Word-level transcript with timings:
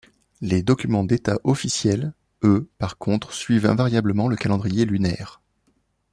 Les 0.41 0.63
documents 0.63 1.03
d'état 1.03 1.37
officiels, 1.43 2.15
eux 2.43 2.67
par 2.79 2.97
contre 2.97 3.33
suivent 3.33 3.67
invariablement 3.67 4.27
le 4.29 4.35
calendrier 4.35 4.83
lunaire. 4.85 5.43